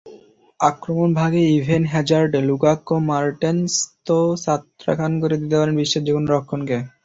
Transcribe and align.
আক্রমণভাগে 0.59 1.41
Eden 1.55 1.83
Hazard, 1.91 2.33
Lukaku, 2.47 2.95
মার্টেনসতো 3.09 4.15
ছত্রখান 4.43 5.11
করে 5.21 5.35
দিতে 5.41 5.55
পারেন 5.59 5.75
বিশ্বের 5.79 6.05
যেকোনো 6.07 6.27
রক্ষণকে। 6.29 6.77